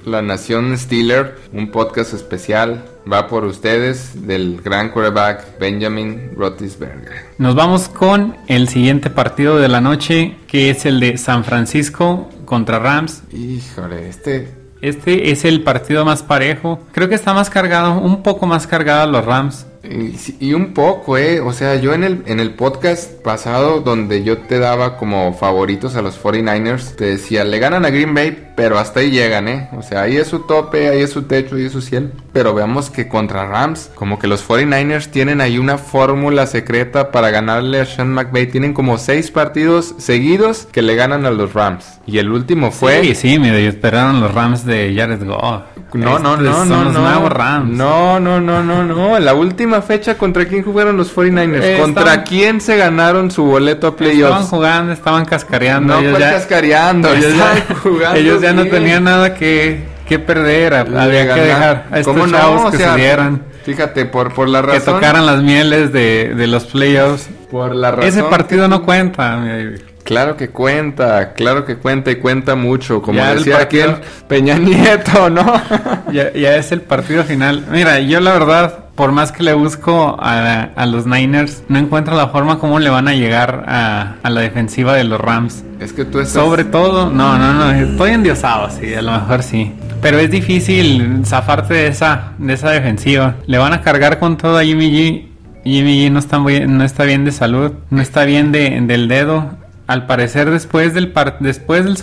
[0.05, 7.27] la nación Steeler, un podcast especial va por ustedes del gran quarterback Benjamin Roethlisberger.
[7.37, 12.29] Nos vamos con el siguiente partido de la noche, que es el de San Francisco
[12.51, 13.23] contra Rams.
[13.31, 16.81] Híjole, este Este es el partido más parejo.
[16.91, 19.67] Creo que está más cargado, un poco más cargado los Rams.
[19.83, 21.39] Y, un poco, eh.
[21.39, 25.95] O sea, yo en el, en el podcast pasado, donde yo te daba como favoritos
[25.95, 29.69] a los 49ers, te decía, le ganan a Green Bay, pero hasta ahí llegan, eh.
[29.75, 32.09] O sea, ahí es su tope, ahí es su techo, ahí es su cielo.
[32.31, 37.31] Pero veamos que contra Rams, como que los 49ers tienen ahí una fórmula secreta para
[37.31, 38.47] ganarle a Sean McVay.
[38.51, 41.99] Tienen como seis partidos seguidos que le ganan a los Rams.
[42.05, 43.01] Y el último fue.
[43.01, 45.63] Sí, sí, mire, esperaron los Rams de Jared Goff.
[45.93, 47.01] No, no, no, son no, los no.
[47.01, 47.69] nuevos Rams.
[47.69, 49.17] No, no, no, no, no.
[49.17, 51.61] En la última fecha, ¿contra quién jugaron los 49ers?
[51.63, 54.49] Eh, ¿Contra estaban- quién se ganaron su boleto a Estaban playoffs?
[54.49, 55.93] jugando, estaban cascareando.
[55.93, 57.13] No, ellos ya, cascareando.
[57.13, 60.73] ellos estaban ya, jugando ellos ya no tenían nada que, que perder.
[60.73, 63.43] Había que dejar a estos chavos O que sea, se dieran.
[63.63, 64.95] Fíjate, por, por la Que razón.
[64.95, 67.29] tocaran las mieles de, de los playoffs.
[67.51, 68.09] Por la razón.
[68.09, 69.37] Ese partido que- no cuenta.
[69.37, 73.03] mi- Claro que cuenta, claro que cuenta y cuenta mucho.
[73.03, 75.61] Como Ya el decía aquí partido- Peña Nieto, ¿no?
[76.11, 77.65] Ya, ya es el partido final.
[77.71, 82.15] Mira, yo la verdad, por más que le busco a, a los Niners, no encuentro
[82.15, 85.63] la forma como le van a llegar a, a la defensiva de los Rams.
[85.79, 86.43] es que tú estás.
[86.43, 89.71] Sobre todo, no, no, no, estoy endiosado, sí, a lo mejor sí.
[90.01, 93.35] Pero es difícil zafarte de esa, de esa defensiva.
[93.47, 95.27] Le van a cargar con todo a Jimmy G.
[95.63, 99.07] Jimmy G no está, muy- no está bien de salud, no está bien de, del
[99.07, 99.51] dedo.
[99.87, 101.97] Al parecer después del par- después del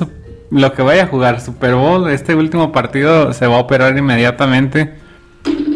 [0.51, 4.95] lo que vaya a jugar Super Bowl, este último partido se va a operar inmediatamente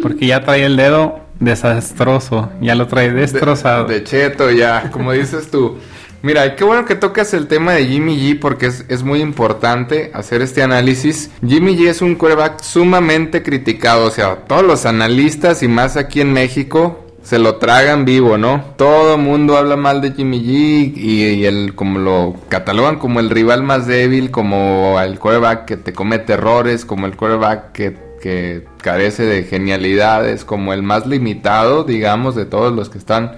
[0.03, 3.85] porque ya trae el dedo desastroso, ya lo trae de, destrozado.
[3.85, 5.77] de cheto ya, como dices tú.
[6.21, 10.11] Mira, qué bueno que tocas el tema de Jimmy G porque es, es muy importante
[10.13, 11.31] hacer este análisis.
[11.45, 16.19] Jimmy G es un quarterback sumamente criticado, o sea, todos los analistas y más aquí
[16.19, 18.61] en México se lo tragan vivo, ¿no?
[18.75, 23.29] Todo mundo habla mal de Jimmy G y, y el como lo catalogan como el
[23.29, 28.63] rival más débil, como el quarterback que te comete errores, como el quarterback que, que
[28.81, 33.33] carece de genialidades, como el más limitado, digamos, de todos los que están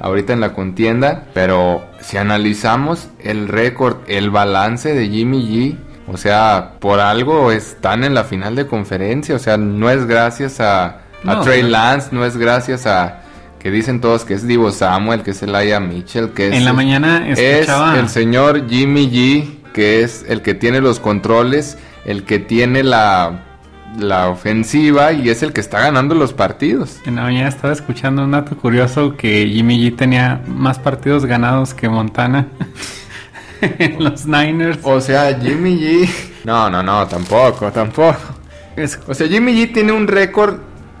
[0.00, 5.76] ahorita en la contienda, pero si analizamos el récord, el balance de Jimmy G,
[6.12, 10.58] o sea, por algo están en la final de conferencia, o sea, no es gracias
[10.58, 13.20] a, a No, Trey Lance, no es gracias a
[13.60, 16.72] que dicen todos que es Divo Samuel, que es Elijah Mitchell, que es en la
[16.72, 22.40] mañana es el señor Jimmy G, que es el que tiene los controles, el que
[22.40, 23.53] tiene la
[23.98, 26.98] la ofensiva y es el que está ganando los partidos.
[27.06, 31.74] En la mañana estaba escuchando un dato curioso que Jimmy G tenía más partidos ganados
[31.74, 32.46] que Montana
[33.60, 34.78] en los Niners.
[34.82, 36.08] O sea, Jimmy G.
[36.44, 38.16] No, no, no, tampoco, tampoco.
[39.06, 40.56] O sea, Jimmy G tiene un récord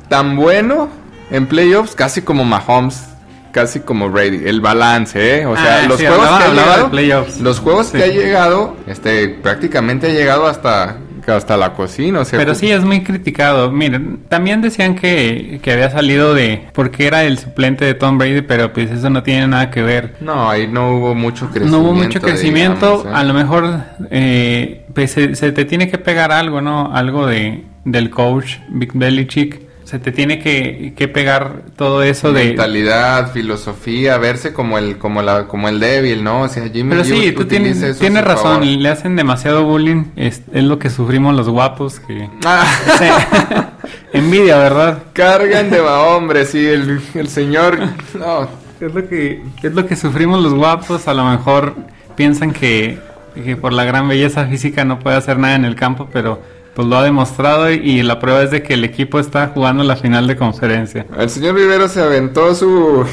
[0.08, 0.88] tan bueno
[1.30, 3.02] en playoffs, casi como Mahomes,
[3.50, 4.42] casi como Brady.
[4.46, 5.46] El balance, ¿eh?
[5.46, 7.40] O sea, Ah, los sí, juegos hablaba- que ha llegado, playoffs.
[7.40, 10.96] los juegos que ha llegado, este, prácticamente ha llegado hasta,
[11.32, 12.20] hasta la cocina.
[12.20, 13.70] O sea, pero sí, es muy criticado.
[13.70, 16.68] Miren, también decían que, que había salido de...
[16.72, 20.16] porque era el suplente de Tom Brady, pero pues eso no tiene nada que ver.
[20.20, 21.76] No, ahí no hubo mucho crecimiento.
[21.76, 23.10] No hubo mucho crecimiento, digamos, ¿eh?
[23.14, 26.94] a lo mejor eh, pues, se, se te tiene que pegar algo, ¿no?
[26.94, 29.60] Algo de del coach Big Belichick.
[29.84, 32.46] Se te tiene que, que pegar todo eso de...
[32.46, 36.42] mentalidad, filosofía, verse como el como la como el débil, ¿no?
[36.42, 38.64] O sea, Jimmy Pero sí, tú tienes, eso tienes razón, favor.
[38.66, 42.28] le hacen demasiado bullying, es, es lo que sufrimos los guapos, que...
[42.44, 42.64] Ah.
[44.12, 45.02] Envidia, ¿verdad?
[45.12, 47.78] cargan de va, hombre, sí, el, el señor.
[48.18, 48.48] No,
[48.80, 51.74] Es lo que es lo que sufrimos los guapos, a lo mejor
[52.16, 52.98] piensan que,
[53.34, 56.40] que por la gran belleza física no puede hacer nada en el campo, pero
[56.74, 59.84] pues lo ha demostrado y, y la prueba es de que el equipo está jugando
[59.84, 61.06] la final de conferencia.
[61.18, 63.04] el señor Rivero se aventó su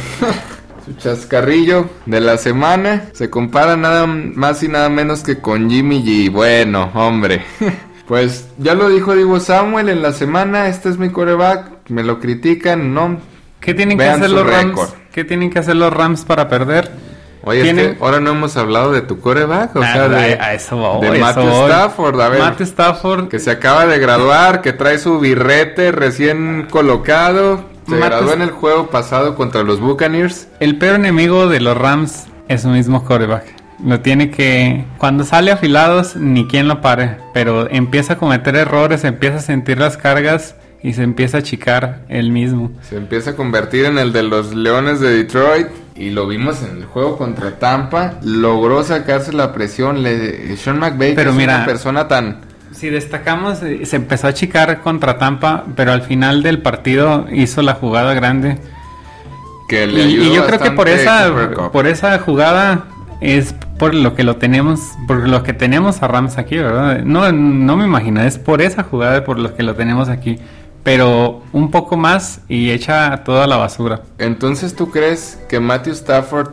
[0.86, 3.10] su chascarrillo de la semana.
[3.14, 6.32] Se compara nada más y nada menos que con Jimmy G.
[6.32, 7.44] Bueno, hombre.
[8.08, 12.20] Pues ya lo dijo Divo Samuel en la semana, este es mi coreback, me lo
[12.20, 13.22] critican, no.
[13.62, 14.96] ¿Qué tienen Vean que hacer los Rams?
[15.14, 16.92] ¿Qué tienen que hacer los Rams para perder?
[17.44, 20.34] Oye, es Tienen- que ahora no hemos hablado de tu coreback, o Ah, sea, de,
[20.40, 21.66] a- eso voy, de Matt eso.
[21.68, 22.40] Stafford, a ver.
[22.40, 27.64] Matt Stafford Que se acaba de graduar, que trae su birrete recién colocado.
[27.88, 30.48] Se Matt graduó es- en el juego pasado contra los Buccaneers.
[30.60, 33.46] El peor enemigo de los Rams es su mismo quarterback.
[33.84, 34.86] Lo tiene que...
[35.00, 37.18] Cuando sale afilados, ni quien lo pare.
[37.34, 42.02] Pero empieza a cometer errores, empieza a sentir las cargas y se empieza a achicar
[42.08, 42.72] él mismo.
[42.88, 45.68] Se empieza a convertir en el de los Leones de Detroit.
[45.96, 48.16] Y lo vimos en el juego contra Tampa.
[48.24, 50.04] Logró sacarse la presión.
[50.04, 54.28] Le, Sean McVay, Pero que es mira, una persona tan, si destacamos, eh, se empezó
[54.28, 58.58] a achicar contra Tampa, pero al final del partido hizo la jugada grande.
[59.68, 61.32] Que le Y, y yo creo que por esa,
[61.72, 62.86] por esa jugada
[63.20, 67.04] es por lo que lo tenemos, por lo que tenemos a Rams aquí, ¿verdad?
[67.04, 70.40] No, no me imagino, es por esa jugada por lo que lo tenemos aquí.
[70.84, 74.02] Pero un poco más y echa toda la basura.
[74.18, 76.50] Entonces, ¿tú crees que Matthew Stafford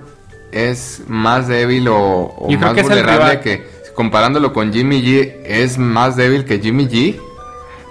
[0.53, 5.35] es más débil o, o Yo creo más que vulnerable que, comparándolo con Jimmy G,
[5.45, 7.19] es más débil que Jimmy G?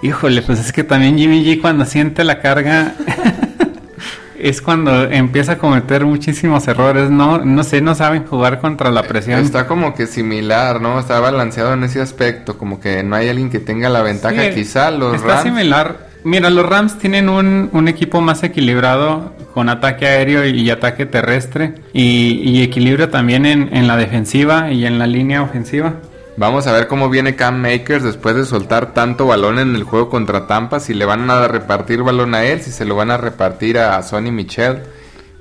[0.02, 2.94] Híjole, pues es que también Jimmy G cuando siente la carga
[4.38, 7.10] es cuando empieza a cometer muchísimos errores.
[7.10, 9.40] No, no sé, no saben jugar contra la presión.
[9.40, 11.00] Está como que similar, ¿no?
[11.00, 14.44] Está balanceado en ese aspecto, como que no hay alguien que tenga la ventaja.
[14.44, 16.07] Sí, Quizá los está Rams similar.
[16.24, 21.74] Mira, los Rams tienen un, un equipo más equilibrado con ataque aéreo y ataque terrestre
[21.92, 25.94] y, equilibrio también en, en la defensiva y en la línea ofensiva.
[26.36, 30.08] Vamos a ver cómo viene Cam Makers después de soltar tanto balón en el juego
[30.08, 30.78] contra Tampa.
[30.78, 34.00] Si le van a repartir balón a él, si se lo van a repartir a
[34.04, 34.82] Sonny Michel.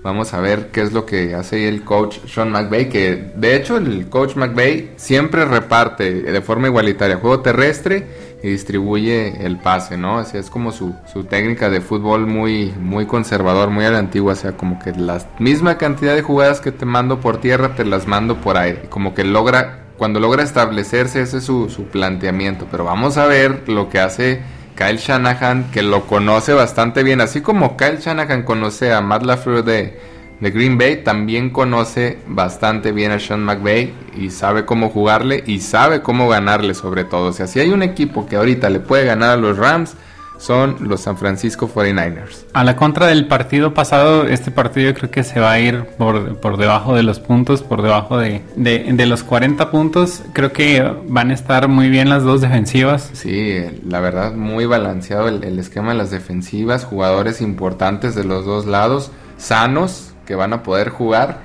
[0.02, 2.90] Vamos a ver qué es lo que hace el coach Sean McVay.
[2.90, 8.08] Que de hecho el coach McVay siempre reparte de forma igualitaria juego terrestre
[8.50, 10.20] distribuye el pase, ¿no?
[10.20, 14.34] Así es como su, su técnica de fútbol muy, muy conservador, muy a la antigua.
[14.34, 17.86] O sea, como que la misma cantidad de jugadas que te mando por tierra te
[17.86, 18.84] las mando por aire.
[18.90, 22.68] Como que logra cuando logra establecerse ese es su, su, planteamiento.
[22.70, 24.42] Pero vamos a ver lo que hace
[24.76, 27.22] Kyle Shanahan, que lo conoce bastante bien.
[27.22, 30.00] Así como Kyle Shanahan conoce a Matt LaFleur de,
[30.40, 35.60] de Green Bay, también conoce bastante bien a Sean McVay y sabe cómo jugarle y
[35.60, 37.30] sabe cómo ganarle sobre todo.
[37.30, 39.96] O sea, si hay un equipo que ahorita le puede ganar a los Rams,
[40.38, 42.46] son los San Francisco 49ers.
[42.54, 45.84] A la contra del partido pasado, este partido yo creo que se va a ir
[45.98, 50.22] por, por debajo de los puntos, por debajo de, de, de, los 40 puntos.
[50.34, 53.10] Creo que van a estar muy bien las dos defensivas.
[53.14, 58.46] Sí, la verdad, muy balanceado el, el esquema de las defensivas, jugadores importantes de los
[58.46, 61.40] dos lados, sanos, que van a poder jugar.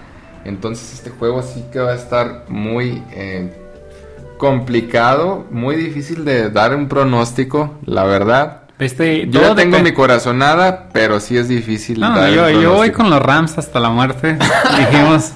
[0.45, 3.51] Entonces este juego sí que va a estar muy eh,
[4.37, 8.63] complicado, muy difícil de dar un pronóstico, la verdad.
[8.81, 12.01] Este, yo ya tengo mi corazonada, pero sí es difícil.
[12.01, 14.37] No, dar yo, yo, voy con los Rams hasta la muerte.
[14.79, 15.31] dijimos,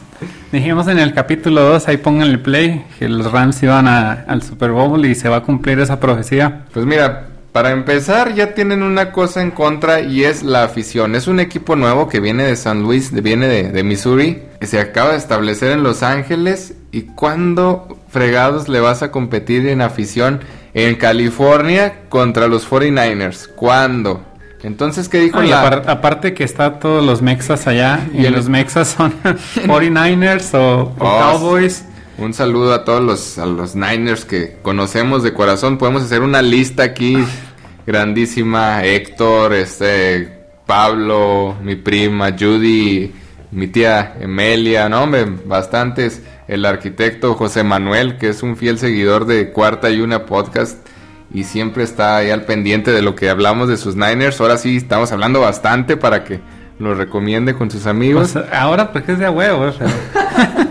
[0.51, 4.43] dijimos en el capítulo 2, ahí pongan el play, que los Rams iban a, al
[4.43, 6.65] Super Bowl y se va a cumplir esa profecía.
[6.73, 11.15] Pues mira, para empezar ya tienen una cosa en contra y es la afición.
[11.15, 14.79] Es un equipo nuevo que viene de San Luis, viene de, de Missouri, que se
[14.79, 16.75] acaba de establecer en Los Ángeles.
[16.93, 20.41] ¿Y cuándo fregados le vas a competir en afición
[20.75, 23.49] en California contra los 49ers?
[23.57, 24.23] ¿Cuándo?
[24.63, 25.63] Entonces, ¿qué dijo Ay, la...
[25.63, 30.59] aparte, aparte que está todos los mexas allá y, y los mexas son 49ers o,
[30.59, 31.87] o oh, Cowboys.
[32.19, 35.77] Un saludo a todos los, a los Niners que conocemos de corazón.
[35.77, 37.19] Podemos hacer una lista aquí
[37.87, 38.85] grandísima.
[38.85, 43.13] Héctor, este, Pablo, mi prima Judy,
[43.51, 46.23] mi tía Emelia, no hombre, bastantes.
[46.49, 50.87] El arquitecto José Manuel, que es un fiel seguidor de Cuarta y Una Podcast
[51.33, 54.41] y siempre está ahí al pendiente de lo que hablamos de sus Niners.
[54.41, 56.41] Ahora sí estamos hablando bastante para que
[56.79, 58.33] lo recomiende con sus amigos.
[58.33, 59.87] Pues ahora porque es de huevo, o sea.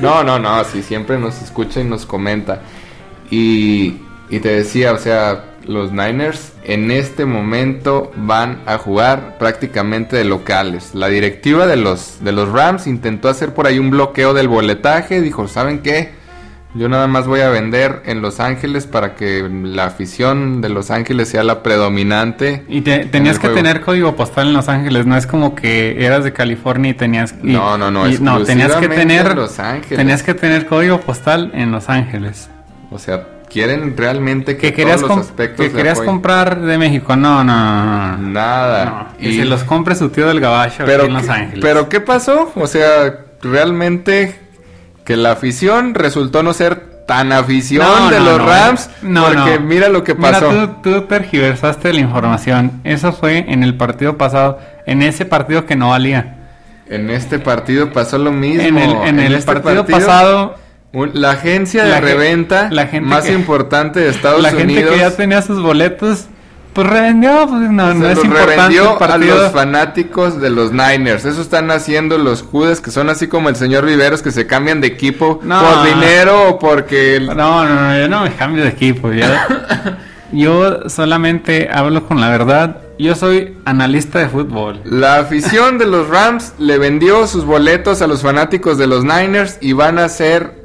[0.02, 2.62] No, no, no, sí, siempre nos escucha y nos comenta.
[3.30, 3.96] Y,
[4.28, 10.24] y, te decía, o sea, los Niners en este momento van a jugar prácticamente de
[10.24, 10.94] locales.
[10.94, 15.20] La directiva de los, de los Rams intentó hacer por ahí un bloqueo del boletaje.
[15.20, 16.19] Dijo, ¿saben qué?
[16.74, 20.92] Yo nada más voy a vender en Los Ángeles para que la afición de Los
[20.92, 22.64] Ángeles sea la predominante.
[22.68, 23.56] Y te, tenías que juego.
[23.56, 27.34] tener código postal en Los Ángeles, no es como que eras de California y tenías
[27.42, 29.98] y, No, no, no, y, no tenías que tener Los Ángeles.
[29.98, 32.48] Tenías que tener código postal en Los Ángeles.
[32.92, 37.16] O sea, quieren realmente que, que querías todos los aspectos que querías comprar de México.
[37.16, 38.16] No, no, no.
[38.16, 38.84] Nada.
[39.18, 41.60] No, y se los compre su tío del Gabacho pero, aquí en Los Ángeles.
[41.60, 42.52] Pero ¿qué pasó?
[42.54, 44.39] O sea, realmente
[45.10, 49.24] que la afición resultó no ser tan afición no, de no, los no, Rams no,
[49.26, 50.52] porque mira lo que pasó.
[50.52, 52.80] Mira, tú, tú tergiversaste la información.
[52.84, 56.36] Eso fue en el partido pasado, en ese partido que no valía.
[56.88, 58.62] En este partido pasó lo mismo.
[58.62, 60.54] En el, en en el este partido, pasado,
[60.92, 64.74] un- la agencia de La reventa la gente más que- importante de Estados la gente
[64.74, 66.26] Unidos que ya tenía sus boletos,
[66.72, 71.24] pues revendió, pues no, no es importante revendió el a los fanáticos de los Niners.
[71.24, 74.80] Eso están haciendo los Judas, que son así como el señor Viveros, que se cambian
[74.80, 75.60] de equipo No.
[75.60, 77.16] por dinero o porque...
[77.16, 79.10] el- No, no, no, yo no me cambio de equipo.
[79.12, 79.24] Yo,
[80.32, 82.76] yo solamente hablo con la verdad.
[82.98, 84.80] Yo soy analista de fútbol.
[84.84, 89.56] La afición de los Rams le vendió sus boletos a los fanáticos de los Niners
[89.60, 90.59] y van a ser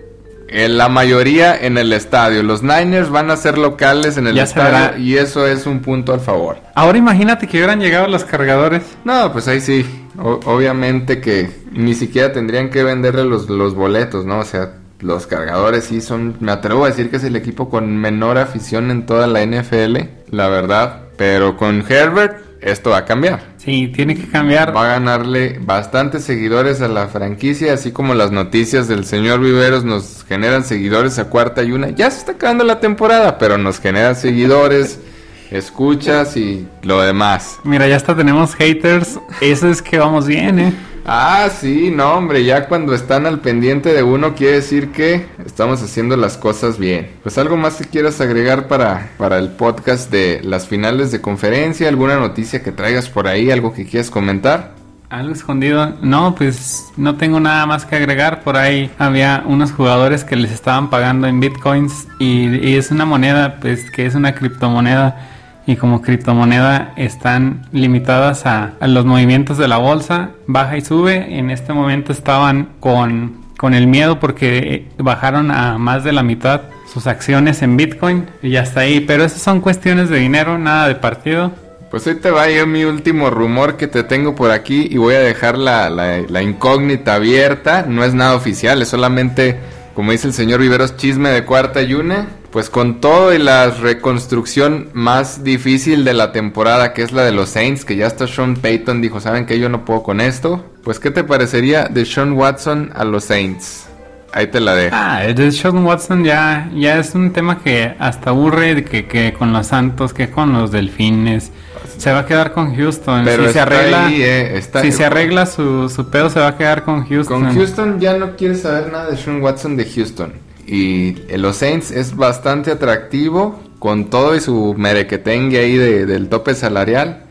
[0.49, 2.43] la mayoría en el estadio.
[2.43, 6.13] Los Niners van a ser locales en el Ya estadio y eso es un punto
[6.13, 6.57] al favor.
[6.75, 8.83] Ahora imagínate que hubieran llegado los cargadores.
[9.03, 9.85] No, pues ahí sí.
[10.17, 14.39] O- obviamente que ni siquiera tendrían que venderle los, los boletos, ¿no?
[14.39, 17.97] O sea, los cargadores sí son, me atrevo a decir que es el equipo con
[17.97, 19.97] menor afición en toda la NFL,
[20.31, 21.01] la verdad.
[21.17, 23.41] Pero con Herbert esto va a cambiar.
[23.58, 24.76] Sí, tiene que cambiar.
[24.76, 29.84] Va a ganarle bastantes seguidores a la franquicia, así como las noticias del señor Viveros
[29.84, 31.89] nos generan seguidores a cuarta y una.
[31.89, 34.99] Ya se está acabando la temporada, pero nos generan seguidores,
[35.51, 37.60] escuchas y lo demás.
[37.64, 39.20] Mira, ya hasta tenemos haters.
[39.41, 40.74] Eso es que vamos bien, ¿eh?
[41.08, 45.84] Ah, sí, no, hombre, ya cuando están al pendiente de uno quiere decir que estamos
[45.84, 47.12] haciendo las cosas bien.
[47.22, 51.89] Pues algo más que quieras agregar para, para el podcast de las finales de conferencia,
[51.89, 54.74] alguna noticia que traigas por ahí, algo que quieras comentar.
[55.12, 55.95] Algo escondido.
[56.01, 58.41] No, pues no tengo nada más que agregar.
[58.41, 63.06] Por ahí había unos jugadores que les estaban pagando en bitcoins y, y es una
[63.06, 65.34] moneda, pues que es una criptomoneda.
[65.68, 71.38] Y como criptomoneda están limitadas a, los movimientos de la bolsa, baja y sube.
[71.39, 76.22] En este momento estaban con, con el miedo porque eh, bajaron a más de la
[76.22, 76.61] mitad
[76.93, 78.99] sus acciones en bitcoin y hasta ahí.
[78.99, 81.51] Pero esas son cuestiones de dinero, nada de partido.
[81.89, 85.16] Pues hoy te va yo mi último rumor que te tengo por aquí y voy
[85.16, 87.86] a dejar la, la- la incógnita abierta.
[87.88, 89.57] No es nada oficial, es solamente,
[89.95, 92.28] como dice el señor Viveros, chisme de cuarta y una.
[92.56, 97.34] Pues con todo y la reconstrucción más difícil de la temporada, que es la de
[97.34, 100.64] los Saints, que ya hasta Sean Payton dijo, ¿saben que yo no puedo con esto?
[100.82, 103.88] Pues ¿qué te parecería de Sean Watson a los Saints?
[104.32, 104.95] Ahí te la dejo.
[104.97, 109.06] Ah, el de Sean Watson ya, ya es un tema que hasta aburre de que,
[109.06, 111.51] que con los Santos, que con los Delfines.
[111.97, 113.26] Se va a quedar con Houston.
[113.26, 116.47] Pero si se arregla, ahí, eh, está- si se arregla su, su pedo, se va
[116.47, 117.43] a quedar con Houston.
[117.47, 120.44] Con Houston ya no quieres saber nada de Sean Watson de Houston.
[120.68, 126.55] Y los Saints es bastante atractivo con todo y su merequetengue ahí de- del tope
[126.55, 127.22] salarial.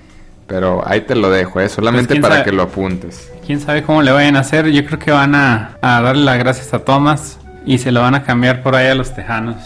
[0.47, 1.69] Pero ahí te lo dejo, ¿eh?
[1.69, 2.45] solamente Pues, ¿quién para sabe?
[2.45, 3.33] que lo apuntes.
[3.47, 4.69] Quién sabe cómo le vayan a hacer.
[4.71, 8.15] Yo creo que van a, a darle las gracias a Thomas y se lo van
[8.15, 9.57] a cambiar por ahí a los Tejanos.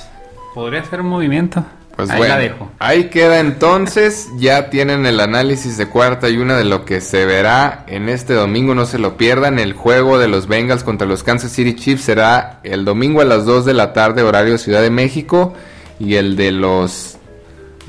[0.54, 1.64] Podría ser un movimiento.
[1.98, 2.70] Pues ahí bueno, la dejo.
[2.78, 4.28] ahí queda entonces.
[4.36, 8.34] Ya tienen el análisis de cuarta y una de lo que se verá en este
[8.34, 8.72] domingo.
[8.76, 9.58] No se lo pierdan.
[9.58, 13.44] El juego de los Bengals contra los Kansas City Chiefs será el domingo a las
[13.46, 15.54] 2 de la tarde, horario Ciudad de México.
[15.98, 17.18] Y el de los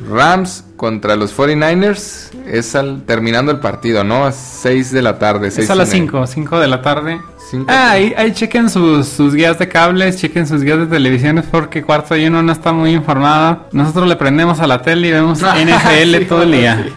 [0.10, 4.26] Rams contra los 49ers es al, terminando el partido, ¿no?
[4.26, 5.50] A 6 de la tarde.
[5.50, 6.04] Es a las media.
[6.04, 7.22] 5, 5 de la tarde.
[7.52, 7.66] Cinco.
[7.68, 11.84] Ah, ahí, ahí chequen sus, sus guías de cables, chequen sus guías de televisiones porque
[11.84, 13.68] cuarto y uno no está muy informado.
[13.74, 16.82] Nosotros le prendemos a la tele y vemos NFL Sí, todo el día.
[16.88, 16.94] sí.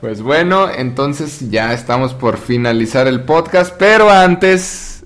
[0.00, 5.04] Pues bueno, entonces ya estamos por finalizar el podcast, pero antes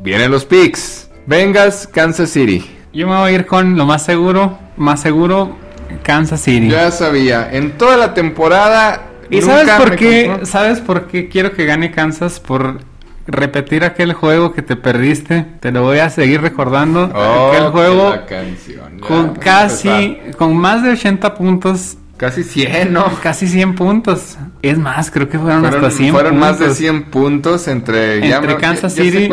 [0.00, 1.10] vienen los picks.
[1.26, 2.64] Bengals, Kansas City.
[2.94, 5.56] Yo me voy a ir con lo más seguro, más seguro,
[6.04, 6.68] Kansas City.
[6.68, 9.02] Ya sabía, en toda la temporada.
[9.30, 10.26] ¿Y sabes por qué?
[10.28, 12.38] compró- ¿Sabes por qué quiero que gane Kansas?
[12.38, 12.78] Por
[13.26, 15.46] repetir aquel juego que te perdiste.
[15.60, 17.10] Te lo voy a seguir recordando.
[17.14, 20.36] Oh, aquel que juego la canción, ya, con casi, empezar.
[20.36, 21.96] con más de 80 puntos.
[22.16, 23.06] Casi 100, ¿no?
[23.22, 24.36] Casi 100 puntos.
[24.62, 26.50] Es más, creo que fueron, Fueron, hasta 100 fueron puntos.
[26.50, 29.28] más de 100 puntos entre, entre Kansas ya- City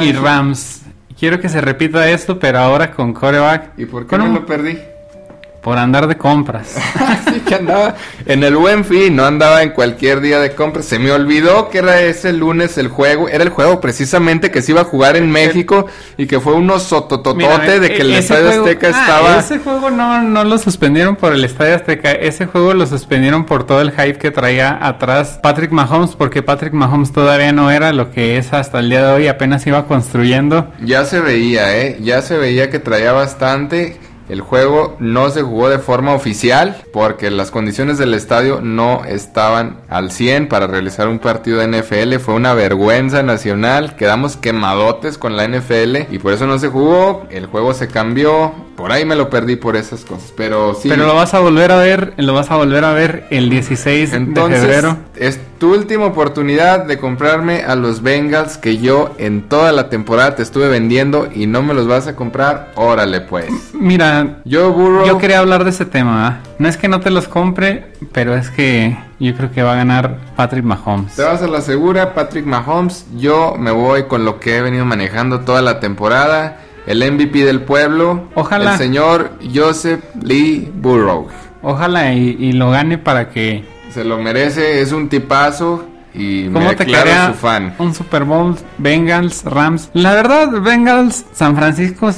[0.00, 0.12] y.
[0.12, 0.82] Rams.
[1.18, 3.78] Quiero que se repita esto, pero ahora con coreback.
[3.78, 4.76] ¿Y por qué Con me lo perdí?
[5.66, 6.76] Por andar de compras.
[6.94, 10.80] Así que andaba en el buen fin, no andaba en cualquier día de compra.
[10.84, 13.28] Se me olvidó que era ese lunes el juego.
[13.28, 15.86] Era el juego precisamente que se iba a jugar en México
[16.16, 19.38] y que fue unos sotototote de que el ese Estadio juego- Azteca ah, estaba.
[19.40, 22.12] Ese juego no, no lo suspendieron por el Estadio Azteca.
[22.12, 26.74] Ese juego lo suspendieron por todo el hype que traía atrás Patrick Mahomes, porque Patrick
[26.74, 29.26] Mahomes todavía no era lo que es hasta el día de hoy.
[29.26, 30.72] Apenas iba construyendo.
[30.80, 31.98] Ya se veía, ¿eh?
[32.02, 33.96] Ya se veía que traía bastante.
[34.28, 39.80] El juego no se jugó de forma oficial porque las condiciones del estadio no estaban
[39.88, 42.18] al 100 para realizar un partido de NFL.
[42.18, 43.94] Fue una vergüenza nacional.
[43.96, 47.26] Quedamos quemadotes con la NFL y por eso no se jugó.
[47.30, 48.52] El juego se cambió.
[48.76, 50.32] Por ahí me lo perdí por esas cosas.
[50.36, 50.88] Pero sí.
[50.88, 54.10] Pero lo vas a volver a ver, lo vas a volver a ver el 16
[54.12, 54.98] de febrero.
[55.16, 60.34] es tu última oportunidad de comprarme a los Bengals que yo en toda la temporada
[60.36, 62.72] te estuve vendiendo y no me los vas a comprar.
[62.76, 63.46] Órale, pues.
[63.72, 65.06] Mira, Yo, Burrow.
[65.06, 66.26] yo quería hablar de ese tema.
[66.28, 66.40] ¿ah?
[66.58, 69.76] No es que no te los compre, pero es que yo creo que va a
[69.76, 71.14] ganar Patrick Mahomes.
[71.16, 73.06] Te vas a la segura, Patrick Mahomes.
[73.16, 76.58] Yo me voy con lo que he venido manejando toda la temporada.
[76.86, 78.28] El MVP del pueblo.
[78.34, 78.72] Ojalá.
[78.72, 81.28] El señor Joseph Lee Burrow.
[81.62, 85.84] Ojalá y, y lo gane para que Se lo merece, es un tipazo.
[86.14, 87.74] y me ¿Cómo te declaro quedaría su fan.
[87.78, 89.90] un Super Bowl Bengals Rams?
[89.94, 92.10] La verdad, Bengals San Francisco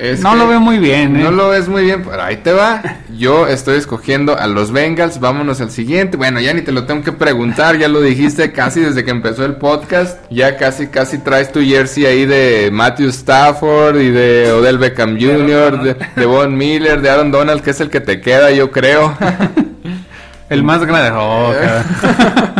[0.00, 1.14] Es no que lo veo muy bien.
[1.16, 1.24] ¿eh?
[1.24, 2.80] No lo ves muy bien, pero ahí te va.
[3.18, 5.20] Yo estoy escogiendo a los Bengals.
[5.20, 6.16] Vámonos al siguiente.
[6.16, 9.44] Bueno, ya ni te lo tengo que preguntar, ya lo dijiste casi desde que empezó
[9.44, 10.18] el podcast.
[10.30, 15.82] Ya casi, casi traes tu jersey ahí de Matthew Stafford y de Odell Beckham Jr.,
[15.82, 19.14] de, de Von Miller, de Aaron Donald, que es el que te queda, yo creo.
[20.48, 21.10] El más grande.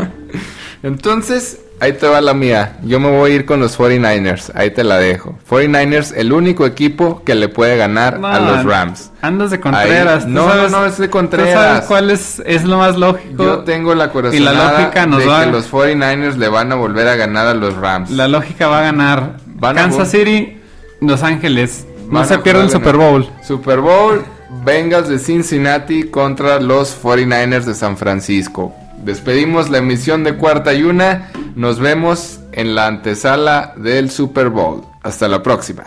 [0.83, 2.79] Entonces, ahí te va la mía.
[2.85, 4.51] Yo me voy a ir con los 49ers.
[4.55, 5.39] Ahí te la dejo.
[5.49, 9.11] 49ers, el único equipo que le puede ganar No, a los Rams.
[9.21, 10.25] Andas de Contreras.
[10.25, 11.53] Ahí- ¿tú no, sabes- no, no, es de ¿Tú Contreras.
[11.55, 13.43] sabes cuál es, es lo más lógico?
[13.45, 16.73] Yo tengo la Y corazonada la lógica nos de va- que los 49ers le van
[16.73, 18.11] a volver a ganar a los Rams.
[18.11, 20.57] La lógica va a ganar Van a Kansas jugar- City,
[21.03, 21.87] Los Ángeles.
[22.11, 23.29] No se a pierde el Super Bowl.
[23.47, 24.25] Super Bowl,
[24.65, 28.75] Bengals de Cincinnati contra los 49ers de San Francisco.
[29.03, 31.31] Despedimos la emisión de cuarta y una.
[31.55, 34.83] Nos vemos en la antesala del Super Bowl.
[35.03, 35.85] Hasta la próxima.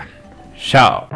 [0.58, 1.08] Chao.